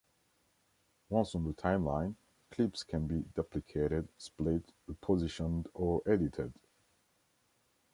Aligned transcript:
Once 1.09 1.35
on 1.35 1.43
the 1.45 1.53
timeline, 1.53 2.15
clips 2.49 2.81
can 2.83 3.05
be 3.05 3.19
duplicated, 3.35 4.07
split, 4.17 4.73
repositioned 4.89 5.67
or 5.75 6.01
edited. 6.07 6.51